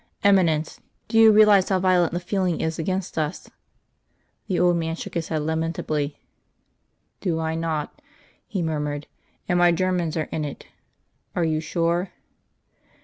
Eminence, 0.23 0.79
do 1.07 1.15
you 1.19 1.31
realise 1.31 1.69
how 1.69 1.79
violent 1.79 2.11
the 2.11 2.19
feeling 2.19 2.59
is 2.59 2.79
against 2.79 3.19
us?" 3.19 3.51
The 4.47 4.59
old 4.59 4.75
man 4.77 4.95
shook 4.95 5.13
his 5.13 5.27
head 5.27 5.43
lamentably. 5.43 6.17
"Do 7.19 7.39
I 7.39 7.53
not?" 7.53 8.01
he 8.47 8.63
murmured. 8.63 9.05
"And 9.47 9.59
my 9.59 9.71
Germans 9.71 10.17
are 10.17 10.27
in 10.31 10.43
it? 10.43 10.65
Are 11.35 11.45
you 11.45 11.59
sure?" 11.59 12.13